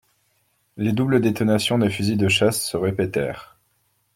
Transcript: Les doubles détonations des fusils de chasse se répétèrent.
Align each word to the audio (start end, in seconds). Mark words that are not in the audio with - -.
Les 0.77 0.93
doubles 0.93 1.19
détonations 1.21 1.77
des 1.77 1.91
fusils 1.91 2.17
de 2.17 2.27
chasse 2.27 2.67
se 2.67 2.75
répétèrent. 2.75 3.59